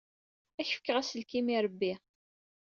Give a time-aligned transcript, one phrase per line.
[0.59, 1.93] Ad ak-fkeɣ aselkim n yirebbi.